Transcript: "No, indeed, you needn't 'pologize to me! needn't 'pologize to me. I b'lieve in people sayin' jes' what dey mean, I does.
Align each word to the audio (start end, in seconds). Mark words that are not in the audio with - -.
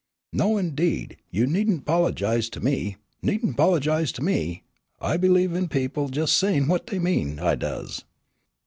"No, 0.33 0.57
indeed, 0.57 1.17
you 1.29 1.45
needn't 1.45 1.85
'pologize 1.85 2.49
to 2.53 2.59
me! 2.59 2.95
needn't 3.21 3.55
'pologize 3.55 4.11
to 4.13 4.23
me. 4.23 4.63
I 4.99 5.15
b'lieve 5.15 5.53
in 5.53 5.67
people 5.67 6.11
sayin' 6.11 6.63
jes' 6.63 6.67
what 6.69 6.87
dey 6.87 6.97
mean, 6.97 7.37
I 7.37 7.53
does. 7.53 8.03